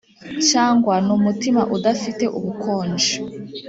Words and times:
cyangwa 0.49 0.93
ni 1.05 1.11
umutima 1.17 1.61
udafite 1.75 2.25
ubukonje? 2.37 3.13